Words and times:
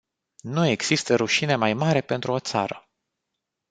Nu 0.43 0.65
există 0.65 1.15
rușine 1.15 1.55
mai 1.55 1.73
mare 1.73 2.01
pentru 2.01 2.31
o 2.31 2.39
țară. 2.39 2.89